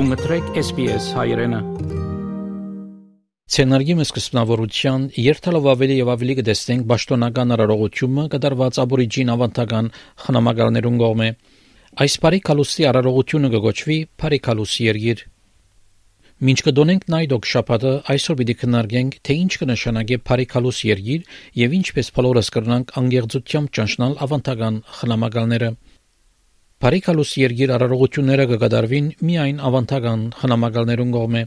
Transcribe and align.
Դու 0.00 0.06
մտրեք 0.08 0.46
SPS 0.56 1.06
հայրենը։ 1.12 1.58
Ցենարգի 3.52 3.96
սկզբնավորության 4.04 5.02
երթալով 5.20 5.68
ավելի 5.72 5.98
եւ 5.98 6.10
ավելի 6.14 6.36
կդեսնենք 6.38 6.86
ճշտոնական 6.92 7.52
արարողությունը 7.56 8.24
կդարված 8.34 8.78
աբորիջին 8.84 9.32
ավանդական 9.34 9.90
խնամակալներուն 10.24 10.96
կողմէ։ 11.04 11.28
Այս 12.06 12.16
բարի 12.24 12.40
կալուսի 12.48 12.88
արարողությունը 12.94 13.52
կգոչվի 13.56 13.98
Փարիկալուս 14.24 14.78
երգիր։ 14.88 15.22
Մինչ 16.48 16.58
կդոնենք 16.70 17.06
նայդոք 17.12 17.52
շապատը 17.52 17.94
այսօր 18.16 18.40
պիտի 18.40 18.58
քննարկենք 18.64 19.20
թե 19.28 19.38
ինչ 19.44 19.52
կնշանակե 19.60 20.20
Փարիկալուս 20.30 20.84
երգիր 20.94 21.38
եւ 21.60 21.78
ինչպես 21.82 22.12
փլորս 22.16 22.52
կրնանք 22.56 22.98
անգեղծությամբ 23.04 23.76
ճանչնալ 23.76 24.20
ավանդական 24.24 24.84
խնամակալները։ 24.96 25.74
Փարիկալուս 26.80 27.30
երգիր 27.36 27.70
արարողությունները 27.74 28.44
կգադարվին 28.50 29.08
միայն 29.28 29.58
ավանդական 29.68 30.20
խնամակալներուն 30.36 31.10
կողմէ։ 31.16 31.42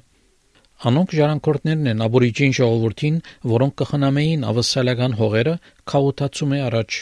Անոնք 0.89 1.15
ժառանգորդներն 1.19 1.89
են 1.93 2.03
աբորիջին 2.07 2.53
ժողովրդին, 2.57 3.17
որոնք 3.53 3.75
կխնամեին 3.81 4.45
ավսալական 4.51 5.17
հողերը 5.23 5.55
քաութացում 5.93 6.53
է 6.53 6.61
առաջ։ 6.67 6.99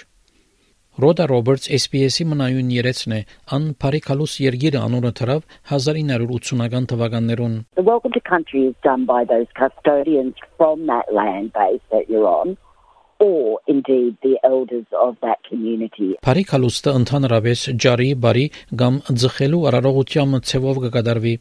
Ռոդա 1.03 1.27
Ռոբերտս 1.33 1.73
SPS-ի 1.81 2.29
մնայուն 2.31 2.71
երեցն 2.77 3.17
է 3.19 3.21
ան 3.59 3.67
Փարիկալուս 3.83 4.39
երգիրը 4.47 4.85
անունը 4.87 5.13
թրավ 5.19 5.45
1980-ական 5.75 6.89
թվականներուն։ 6.95 7.61
The 7.75 7.87
welcome 7.91 8.15
to 8.15 8.23
country 8.31 8.63
is 8.71 8.79
done 8.87 9.03
by 9.11 9.27
those 9.27 9.51
custodians 9.59 10.39
from 10.55 10.87
that 10.87 11.11
land 11.11 11.51
base 11.51 11.83
that 11.91 12.07
you're 12.07 12.31
on 12.31 12.55
or 13.20 13.60
indeed 13.66 14.16
the 14.22 14.38
elders 14.44 14.86
of 14.92 15.16
that 15.22 15.38
community. 15.48 16.14
Փարիկալուստը 16.26 16.96
ընդհանրապես 17.00 17.66
ջարի, 17.84 18.10
բարի 18.24 18.46
կամ 18.82 19.02
ձխելու 19.24 19.66
արարողությամբ 19.72 20.40
ցևով 20.52 20.82
կկատարվի։ 20.86 21.36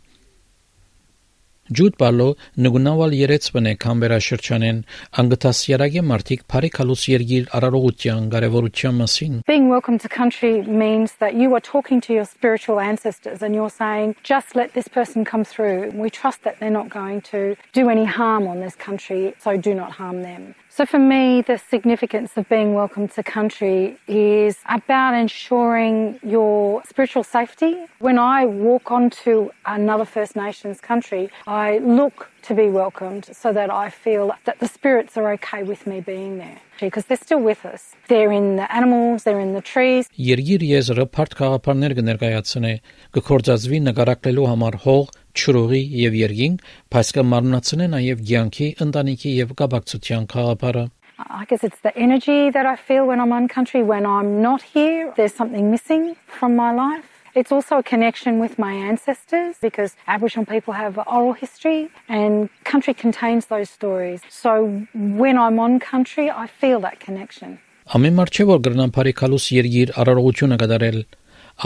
Ջուդ 1.66 1.95
բալո 1.97 2.25
նգունավալ 2.61 3.13
երեց 3.17 3.45
բնե 3.55 3.71
կամբերա 3.81 4.17
շրջանեն 4.25 4.81
անգտաս 5.21 5.61
երագե 5.71 6.03
մարտիկ 6.09 6.44
բարիկալուս 6.53 7.05
երգիր 7.09 7.47
արարողության 7.58 8.27
կարևորության 8.35 8.99
մասին 9.02 9.39
Being 9.49 9.66
welcome 9.73 9.97
to 10.03 10.08
country 10.08 10.61
means 10.61 11.16
that 11.23 11.33
you 11.33 11.55
are 11.58 11.63
talking 11.69 12.02
to 12.05 12.13
your 12.13 12.27
spiritual 12.30 12.80
ancestors 12.80 13.41
and 13.41 13.58
you're 13.58 13.73
saying 13.73 14.13
just 14.21 14.53
let 14.53 14.75
this 14.77 14.88
person 14.88 15.25
come 15.25 15.44
through 15.44 15.89
we 15.95 16.11
trust 16.11 16.44
that 16.44 16.59
they're 16.59 16.69
not 16.69 16.94
going 16.94 17.21
to 17.33 17.58
do 17.73 17.89
any 17.89 18.05
harm 18.05 18.45
on 18.45 18.61
this 18.61 18.75
country 18.75 19.33
so 19.41 19.58
do 19.58 19.73
not 19.73 19.89
harm 19.97 20.21
them 20.21 20.53
So 20.72 20.86
for 20.86 21.00
me, 21.00 21.42
the 21.42 21.58
significance 21.58 22.36
of 22.36 22.48
being 22.48 22.74
welcome 22.74 23.08
to 23.08 23.24
country 23.24 23.98
is 24.06 24.56
about 24.66 25.14
ensuring 25.14 26.20
your 26.22 26.84
spiritual 26.88 27.24
safety. 27.24 27.86
When 27.98 28.20
I 28.20 28.46
walk 28.46 28.92
onto 28.92 29.50
another 29.66 30.04
First 30.04 30.36
Nations 30.36 30.80
country, 30.80 31.28
I 31.48 31.78
look 31.78 32.30
to 32.42 32.55
be 32.55 32.69
welcomed 32.69 33.24
so 33.33 33.52
that 33.52 33.70
I 33.70 33.91
feel 33.91 34.33
that 34.44 34.58
the 34.60 34.69
spirits 34.69 35.16
are 35.16 35.33
okay 35.34 35.62
with 35.62 35.86
me 35.86 36.00
being 36.00 36.38
there 36.38 36.60
because 36.80 37.05
they're 37.06 37.24
still 37.28 37.41
with 37.41 37.64
us. 37.64 37.94
They're 38.08 38.33
in 38.33 38.56
the 38.56 38.69
animals, 38.72 39.24
they're 39.24 39.41
in 39.41 39.52
the 39.55 39.60
trees. 39.60 40.08
Երգիր 40.16 40.64
եզրը 40.68 41.06
բարդ 41.16 41.36
խաղապարներ 41.41 41.96
կներկայացնե, 41.98 42.72
կկործածվի 43.16 43.83
նկարակլելու 43.88 44.46
համար 44.52 44.78
հող, 44.86 45.12
ճրուղի 45.41 45.83
եւ 46.05 46.16
երգինք, 46.20 46.64
բայց 46.94 47.12
կմարմնացնե 47.18 47.91
նաեւ 47.96 48.24
ցանկի, 48.30 48.70
ընտանիքի 48.86 49.36
եւ 49.42 49.55
կապակցության 49.61 50.27
խաղապարը։ 50.34 50.86
I 51.28 51.44
guess 51.44 51.62
it's 51.62 51.80
the 51.80 51.96
energy 51.96 52.50
that 52.50 52.64
I 52.64 52.77
feel 52.77 53.06
when 53.06 53.20
I'm 53.20 53.33
on 53.33 53.46
country. 53.46 53.83
When 53.83 54.06
I'm 54.06 54.41
not 54.41 54.62
here, 54.62 55.12
there's 55.16 55.34
something 55.34 55.70
missing 55.70 56.16
from 56.27 56.56
my 56.56 56.72
life. 56.72 57.19
It's 57.33 57.53
also 57.53 57.78
a 57.78 57.83
connection 57.83 58.41
with 58.41 58.59
my 58.59 58.73
ancestors 58.73 59.55
because 59.62 59.95
Aboriginal 60.09 60.47
people 60.47 60.75
have 60.75 60.98
oral 61.06 61.33
history 61.33 61.89
and 62.09 62.50
country 62.64 62.92
contains 62.92 63.46
those 63.46 63.70
stories. 63.70 64.20
So 64.29 64.85
when 64.95 65.39
I'm 65.39 65.61
on 65.61 65.79
country, 65.79 66.29
I 66.29 66.48
feel 66.48 66.80
that 66.80 66.98
connection. 66.98 67.58
Ամեն 67.90 68.19
մարդ 68.19 68.35
չէ 68.35 68.45
որ 68.51 68.61
գրնան 68.67 68.92
բարիկալուս 68.95 69.46
երգիր 69.61 69.95
արարողությունը 70.02 70.58
կդարել 70.63 70.98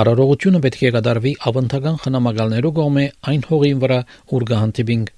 Արարողությունը 0.05 0.61
պետք 0.65 0.85
է 0.89 0.93
կդարվի 0.95 1.33
ավանդական 1.49 1.99
խնամակալներու 2.05 2.73
կողմէ 2.79 3.05
այն 3.33 3.43
հողին 3.51 3.83
վրա 3.85 3.99
ուր 4.37 4.47
կհանդիպինք 4.51 5.13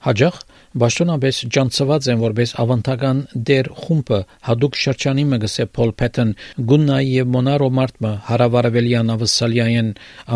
Հաջող 0.00 0.36
Բաշտոնաբես 0.80 1.38
ջանցված 1.54 2.06
են 2.12 2.20
որպես 2.22 2.52
ավանդական 2.62 3.18
դեր 3.50 3.68
խումբը 3.80 4.20
հadoop 4.48 4.78
շրջանի 4.80 5.24
մգսե 5.32 5.66
Փոլ 5.76 5.92
Փեթեն 6.00 6.30
Գուննայի 6.70 7.10
եւ 7.18 7.28
Մոնարո 7.34 7.68
Մարտմը 7.78 8.12
հարավարևելյան 8.30 9.12
ավսալիային 9.16 9.90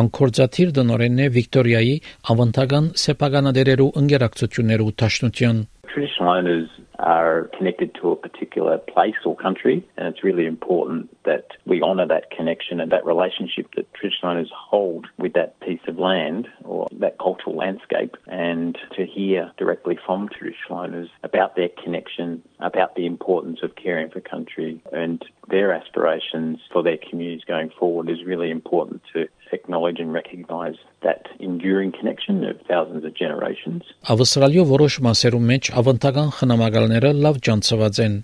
անկորձաթիր 0.04 0.74
դնորենն 0.80 1.24
է 1.24 1.28
Վիկտորիայի 1.38 1.94
ավանդական 2.34 2.90
սեփականադերերու 3.04 3.92
ընկերակցություններու 4.04 4.92
տաշնության 5.04 5.64
Traditional 5.94 6.34
owners 6.34 6.83
are 6.98 7.50
connected 7.56 7.94
to 8.00 8.10
a 8.10 8.16
particular 8.16 8.78
place 8.78 9.14
or 9.24 9.36
country, 9.36 9.86
and 9.96 10.08
it's 10.08 10.24
really 10.24 10.46
important 10.46 11.10
that 11.24 11.48
we 11.66 11.82
honour 11.82 12.06
that 12.06 12.30
connection 12.30 12.80
and 12.80 12.92
that 12.92 13.04
relationship 13.04 13.66
that 13.76 13.92
traditional 13.94 14.32
owners 14.32 14.50
hold 14.54 15.06
with 15.18 15.32
that 15.32 15.58
piece 15.60 15.80
of 15.88 15.98
land 15.98 16.48
or 16.64 16.88
that 16.92 17.18
cultural 17.18 17.56
landscape, 17.56 18.16
and 18.26 18.78
to 18.96 19.04
hear 19.06 19.50
directly 19.56 19.98
from 20.06 20.28
traditional 20.28 20.78
owners 20.78 21.08
about 21.22 21.56
their 21.56 21.68
connection, 21.82 22.42
about 22.60 22.94
the 22.94 23.06
importance 23.06 23.60
of 23.62 23.74
caring 23.76 24.10
for 24.10 24.20
country, 24.20 24.80
and 24.92 25.24
their 25.48 25.72
aspirations 25.72 26.60
for 26.72 26.82
their 26.82 26.98
communities 26.98 27.44
going 27.46 27.70
forward 27.78 28.08
is 28.08 28.24
really 28.24 28.50
important 28.50 29.02
to 29.12 29.28
acknowledge 29.52 29.98
and 29.98 30.12
recognize 30.12 30.76
that 31.02 31.23
enduring 31.48 31.92
connection 31.98 32.36
of 32.50 32.56
thousands 32.70 33.04
of 33.08 33.12
generations. 33.22 33.82
Ավստրալիո 34.12 34.64
որոշ 34.70 34.96
մասերում 35.06 35.46
մեջ 35.52 35.70
ավանդական 35.80 36.28
խնամակալները 36.38 37.10
լավ 37.24 37.40
ջանցված 37.48 38.00
են, 38.06 38.14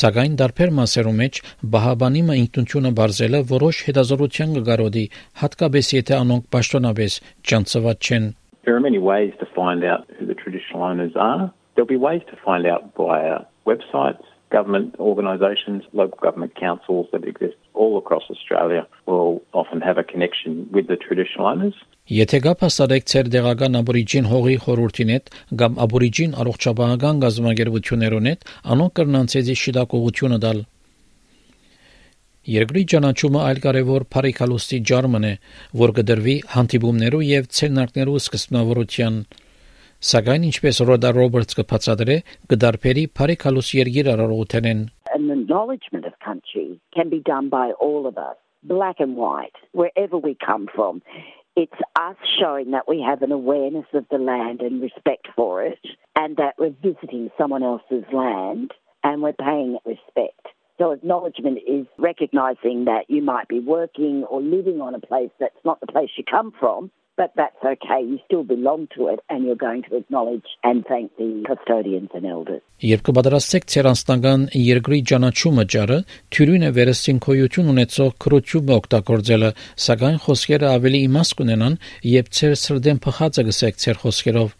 սակայն 0.00 0.36
դարբեր 0.42 0.72
մասերում 0.80 1.20
մեջ 1.22 1.40
բահաբանիմը 1.76 2.38
ինքնությունը 2.42 2.92
բարձելը 3.00 3.40
որոշ 3.54 3.82
հետազոտության 3.88 4.56
կգարոդի, 4.58 5.04
հատկապես 5.42 5.92
եթե 5.96 6.14
անոնք 6.22 6.48
պաշտոնապես 6.56 7.20
ջանցված 7.50 8.10
չեն։ 8.10 8.26
There 8.66 8.74
are 8.74 8.86
many 8.90 8.98
ways 8.98 9.32
to 9.38 9.46
find 9.54 9.84
out 9.84 10.10
who 10.18 10.26
the 10.26 10.34
traditional 10.34 10.82
owners 10.82 11.14
are. 11.14 11.52
There'll 11.74 11.86
be 11.86 12.02
ways 12.08 12.22
to 12.30 12.36
find 12.44 12.66
out 12.66 12.82
via 12.98 13.46
websites, 13.64 14.26
government 14.50 14.94
organisations, 14.98 15.82
local 15.92 16.18
government 16.22 16.54
councils 16.54 17.06
that 17.12 17.24
exist 17.24 17.56
all 17.74 17.98
across 17.98 18.24
Australia 18.30 18.86
will 19.06 19.42
often 19.52 19.80
have 19.80 19.98
a 19.98 20.04
connection 20.04 20.68
with 20.72 20.86
the 20.86 20.96
traditional 20.96 21.46
owners. 21.46 21.74
Եթե 22.06 22.38
գապ 22.44 22.60
հաստատեք 22.62 23.08
ցեր 23.10 23.28
դեղական 23.34 23.78
աբորիջին 23.80 24.26
հողի 24.30 24.56
խորհրդին 24.64 25.08
հետ 25.14 25.30
կամ 25.62 25.78
աբորիջին 25.84 26.36
առողջապահական 26.42 27.16
գազམ་ագերություններուն 27.24 28.28
հետ, 28.30 28.44
անոնք 28.74 28.92
կրնան 28.98 29.30
ցեզի 29.32 29.56
շիդակողությունը 29.62 30.38
դալ։ 30.46 30.60
Երկրի 32.46 32.82
ճանաչումը 32.92 33.40
այլ 33.42 33.58
կարևոր 33.66 34.06
բարիկալուստի 34.14 34.78
ջարմն 34.86 35.26
է, 35.26 35.32
որ 35.82 35.92
կդրվի 35.96 36.36
հանդիպումներու 36.54 37.24
եւ 37.26 37.50
ցերնակներու 37.58 38.20
սկզբնավորության 38.22 39.18
Սակայն 40.11 40.47
ինչպես 40.49 40.81
Ռոդա 40.89 41.11
Ռոբերտսը 41.17 41.65
բացատրե, 41.71 42.17
գդարբերի 42.53 43.03
բարեկալուս 43.19 43.67
երգիր 43.77 44.11
արարողութեն 44.15 44.85
An 45.13 45.29
acknowledgement 45.29 46.05
of 46.05 46.13
country 46.25 46.79
can 46.95 47.09
be 47.09 47.19
done 47.19 47.49
by 47.49 47.71
all 47.79 48.07
of 48.07 48.17
us, 48.17 48.37
black 48.63 48.99
and 48.99 49.15
white, 49.15 49.57
wherever 49.73 50.17
we 50.17 50.37
come 50.45 50.67
from. 50.73 51.01
It's 51.55 51.81
us 51.99 52.15
showing 52.39 52.71
that 52.71 52.87
we 52.87 53.03
have 53.05 53.21
an 53.21 53.31
awareness 53.31 53.85
of 53.93 54.05
the 54.09 54.17
land 54.17 54.61
and 54.61 54.81
respect 54.81 55.27
for 55.35 55.61
it, 55.63 55.79
and 56.15 56.37
that 56.37 56.55
we're 56.57 56.75
visiting 56.81 57.29
someone 57.37 57.63
else's 57.63 58.05
land 58.13 58.71
and 59.03 59.21
we're 59.21 59.33
paying 59.33 59.77
respect. 59.85 60.47
So 60.77 60.91
acknowledgement 60.91 61.59
is 61.67 61.85
recognizing 61.97 62.85
that 62.85 63.05
you 63.07 63.21
might 63.21 63.47
be 63.47 63.59
working 63.59 64.23
or 64.23 64.41
living 64.41 64.81
on 64.81 64.95
a 64.95 64.99
place 64.99 65.29
that's 65.39 65.63
not 65.63 65.79
the 65.79 65.85
place 65.85 66.09
you 66.17 66.23
come 66.23 66.51
from, 66.59 66.89
but 67.16 67.32
that's 67.34 67.62
okay. 67.64 68.00
You 68.02 68.18
still 68.26 68.44
belong 68.44 68.88
to 68.96 69.08
it 69.08 69.20
and 69.30 69.44
you're 69.44 69.62
going 69.68 69.82
to 69.88 69.96
acknowledge 69.96 70.44
and 70.62 70.84
thank 70.86 71.16
the 71.16 71.44
custodians 71.48 72.10
and 72.14 72.26
elders. 72.26 72.62
Երբ 72.84 73.02
կբادرացեք 73.08 73.64
ցերանստանական 73.72 74.42
երկրի 74.60 74.98
ճանաչումը 75.10 75.64
ջարը, 75.74 75.98
թյուրինը 76.36 76.70
վերստին 76.76 77.22
քոյություն 77.26 77.72
ունեցող 77.72 78.12
քրոջումը 78.26 78.76
օգտագործելը, 78.76 79.50
սակայն 79.86 80.20
խոսքերը 80.26 80.70
ավելի 80.76 81.00
իմաստ 81.08 81.36
կունենան, 81.40 81.80
երբ 82.12 82.30
ցեր 82.36 82.54
սրդեն 82.66 83.02
փխածը 83.06 83.46
գսեք 83.48 83.82
ցեր 83.86 84.00
խոսքերով։ 84.04 84.54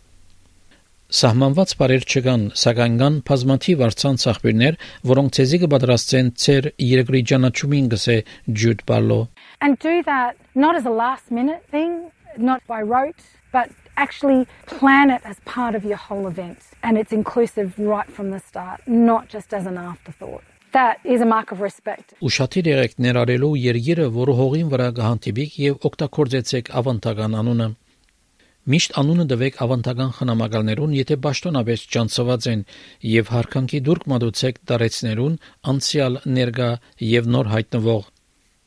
Սահմանված 1.06 1.72
բարեր 1.78 2.04
չկան, 2.10 2.44
սակայն 2.58 2.94
կան 2.98 3.16
բազմաթիվ 3.28 3.82
արցան 3.86 4.16
ծախբիրներ, 4.22 4.78
որոնք 5.06 5.36
ցեզի 5.36 5.60
կպատրաստեն 5.62 6.30
ցեր 6.42 6.66
երկրի 6.82 7.20
ճանաչումին 7.30 7.86
գսե 7.92 8.16
ջուտ 8.62 8.82
բալո. 8.90 9.20
And 9.60 9.78
do 9.78 10.02
that 10.02 10.34
not 10.56 10.74
as 10.74 10.84
a 10.84 10.90
last 10.90 11.30
minute 11.30 11.62
thing, 11.70 12.10
not 12.38 12.60
by 12.66 12.82
rote, 12.82 13.22
but 13.52 13.70
actually 13.96 14.46
plan 14.66 15.10
it 15.10 15.22
as 15.24 15.36
part 15.44 15.74
of 15.74 15.84
your 15.84 15.96
whole 15.96 16.26
event. 16.26 16.58
And 16.82 16.98
it's 16.98 17.12
inclusive 17.12 17.78
right 17.78 18.10
from 18.10 18.30
the 18.30 18.40
start, 18.40 18.80
not 18.86 19.28
just 19.28 19.54
as 19.54 19.66
an 19.66 19.78
afterthought. 19.78 20.44
That 20.72 20.98
is 21.04 21.20
a 21.20 21.26
mark 21.26 21.52
of 21.52 21.60
respect. 21.60 22.12
Ուշադիր 22.20 22.66
եղեք 22.68 22.96
ներառելու 23.00 23.52
երգիրը, 23.62 24.06
որը 24.12 24.32
հողին 24.40 24.72
վրա 24.72 24.88
կհանդիպիք 24.98 25.54
եւ 25.62 25.86
օգտագործեցեք 25.88 26.72
ավանդական 26.80 27.36
անունը։ 27.40 27.68
Միշտ 28.66 28.96
անունը 29.00 29.24
դվեք 29.30 29.60
ավանդական 29.62 30.10
խնամակալներուն, 30.18 30.94
եթե 30.98 31.16
ճանչված 31.96 32.48
են 32.52 32.66
եւ 33.14 33.30
հարկանքի 33.36 33.80
դուրք 33.88 34.06
մատուցեք 34.12 34.60
դարեցներուն 34.72 35.38
անցյալ 35.72 36.20
ներկա 36.36 36.70
եւ 37.14 37.30
նոր 37.36 37.50
հայտնվող 37.54 38.04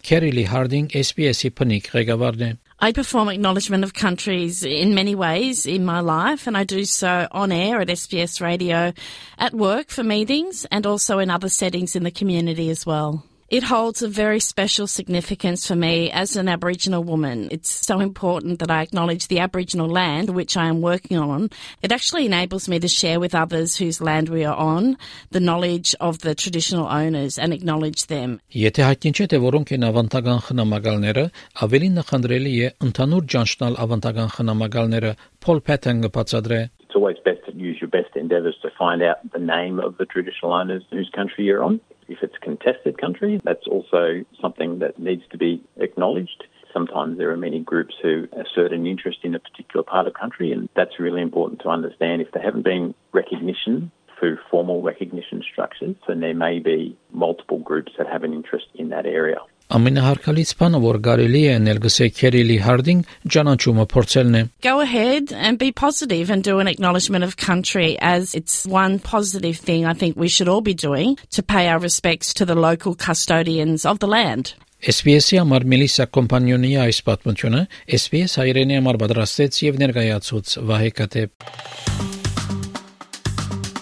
Քերիլի 0.08 0.46
Հարդինգ 0.48 0.94
SPS-ի 1.04 1.50
փնիկ 1.60 1.90
ղեկավարն 1.94 2.44
է 2.48 2.52
I 2.82 2.94
perform 2.94 3.28
acknowledgement 3.28 3.84
of 3.84 3.94
countries 3.94 4.64
in 4.64 4.96
many 4.96 5.14
ways 5.14 5.66
in 5.66 5.84
my 5.84 6.00
life, 6.00 6.48
and 6.48 6.58
I 6.58 6.64
do 6.64 6.86
so 6.86 7.28
on 7.30 7.52
air 7.52 7.82
at 7.82 7.90
SBS 7.90 8.40
Radio, 8.40 8.94
at 9.38 9.54
work 9.54 9.90
for 9.90 10.02
meetings, 10.02 10.66
and 10.72 10.86
also 10.86 11.20
in 11.20 11.30
other 11.30 11.50
settings 11.50 11.98
in 11.98 12.04
the 12.04 12.12
community 12.12 12.70
as 12.70 12.86
well. 12.86 13.26
It 13.51 13.63
holds 13.63 14.03
a 14.03 14.09
very 14.09 14.41
special 14.41 14.87
significance 14.87 15.67
for 15.67 15.77
me 15.77 16.11
as 16.11 16.35
an 16.35 16.49
Aboriginal 16.49 17.05
woman. 17.05 17.49
It's 17.53 17.71
so 17.71 18.01
important 18.01 18.59
that 18.59 18.71
I 18.71 18.83
acknowledge 18.83 19.29
the 19.29 19.39
Aboriginal 19.39 19.87
land 19.87 20.31
which 20.31 20.57
I 20.57 20.67
am 20.67 20.81
working 20.81 21.19
on. 21.19 21.51
It 21.83 21.93
actually 21.93 22.25
enables 22.25 22.69
me 22.69 22.81
to 22.81 22.89
share 22.89 23.21
with 23.21 23.35
others 23.35 23.77
whose 23.77 24.01
land 24.01 24.31
we 24.31 24.45
are 24.45 24.57
on 24.57 24.97
the 25.31 25.41
knowledge 25.41 25.95
of 26.01 26.21
the 26.21 26.35
traditional 26.35 26.89
owners 26.89 27.39
and 27.39 27.53
acknowledge 27.53 28.07
them. 28.07 28.41
Եթե 28.51 28.89
հայտնի 28.89 29.13
չէ 29.13 29.29
թե 29.31 29.43
որոնք 29.45 29.75
են 29.77 29.89
ավանդական 29.93 30.41
խնամակալները, 30.49 31.25
ավելի 31.69 31.91
նախընտրելի 32.01 32.55
է 32.65 32.73
ընդհանուր 32.89 33.29
ճանչնալ 33.35 33.79
ավանդական 33.87 34.33
խնամակալները 34.39 35.15
Paul 35.45 35.61
Patton 35.61 36.03
կբացատրե 36.09 36.63
It's 36.85 36.97
always 36.97 37.19
best 37.25 37.45
to 37.47 37.53
use 37.53 37.79
your 37.81 37.91
best 37.91 38.17
endeavours 38.17 38.57
to 38.63 38.71
find 38.79 39.03
out 39.03 39.19
the 39.33 39.39
name 39.39 39.81
of 39.81 39.99
the 39.99 40.07
traditional 40.07 40.53
owners 40.53 40.83
whose 40.91 41.11
country 41.15 41.45
you're 41.45 41.63
on. 41.63 41.81
If 42.10 42.24
it's 42.24 42.38
contested 42.42 42.98
country, 42.98 43.40
that's 43.44 43.68
also 43.68 44.26
something 44.42 44.80
that 44.80 45.00
needs 45.00 45.24
to 45.32 45.38
be 45.38 45.64
acknowledged. 45.78 46.44
Sometimes 46.74 47.18
there 47.18 47.32
are 47.32 47.38
many 47.38 47.60
groups 47.60 47.96
who 48.02 48.28
assert 48.34 48.74
an 48.74 48.86
interest 48.86 49.20
in 49.24 49.36
a 49.36 49.40
particular 49.40 49.84
part 49.84 50.08
of 50.08 50.14
country, 50.14 50.52
and 50.52 50.70
that's 50.76 51.00
really 51.00 51.22
important 51.22 51.62
to 51.62 51.70
understand. 51.70 52.22
If 52.22 52.32
there 52.32 52.44
haven't 52.44 52.64
been 52.64 52.94
recognition 53.14 53.92
through 54.20 54.38
formal 54.52 54.82
recognition 54.82 55.42
structures, 55.42 55.96
then 56.08 56.20
there 56.20 56.34
may 56.34 56.60
be 56.60 56.98
multiple 57.12 57.60
groups 57.60 57.94
that 57.98 58.08
have 58.08 58.24
an 58.24 58.34
interest 58.34 58.68
in 58.76 58.90
that 58.90 59.06
area. 59.06 59.38
Ամենահարկալից 59.70 60.52
բանը, 60.58 60.80
որ 60.82 60.98
կարելի 61.06 61.40
է 61.46 61.50
անել 61.60 61.80
գսե 61.84 62.06
Քերիլի 62.18 62.56
Հարդինգ, 62.66 63.12
ճանաչումը 63.36 63.84
փորձելն 63.92 64.38
է։ 64.40 64.42
Go 64.66 64.80
ahead 64.82 65.30
and 65.30 65.60
be 65.62 65.70
positive 65.72 66.32
and 66.34 66.42
do 66.42 66.58
an 66.58 66.66
acknowledgement 66.66 67.24
of 67.24 67.38
country 67.38 67.94
as 68.02 68.34
it's 68.34 68.66
one 68.66 68.98
positive 68.98 69.62
thing 69.62 69.86
I 69.86 69.94
think 69.94 70.18
we 70.18 70.28
should 70.28 70.50
all 70.50 70.66
be 70.66 70.74
doing 70.74 71.20
to 71.38 71.44
pay 71.44 71.70
our 71.70 71.78
respects 71.78 72.34
to 72.42 72.50
the 72.50 72.56
local 72.56 72.96
custodians 72.96 73.86
of 73.86 74.00
the 74.00 74.10
land. 74.10 74.56
SPS-ի 74.82 75.38
համար 75.38 75.70
Մելիսա 75.70 76.10
կոմպանիոնի 76.18 76.70
այս 76.90 77.06
պատմությունը 77.06 77.66
SPS 78.00 78.38
հայրենի 78.42 78.80
համար 78.80 79.00
պատրաստեց 79.06 79.64
եւ 79.70 79.82
ներկայացուց 79.86 80.54
Վահե 80.66 80.94
Կատեփ։ 80.98 81.30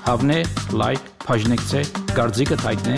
Հավնե, 0.08 0.40
լայք, 0.82 1.14
բաժնեկցե, 1.28 1.86
դարձիկը 2.18 2.58
թայտնե, 2.64 2.98